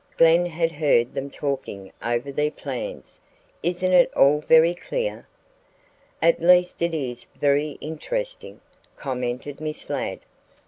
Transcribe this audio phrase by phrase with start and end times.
[0.17, 3.19] Glen had heard them talking over their plans,
[3.61, 5.27] isn't it all very clear?"
[6.23, 8.61] "At least it is very interesting,"
[8.95, 10.21] commented Miss Ladd.